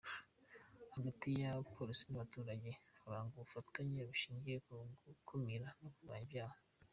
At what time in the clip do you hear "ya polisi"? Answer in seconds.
1.41-2.05